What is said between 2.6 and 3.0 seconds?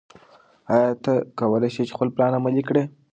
کړې؟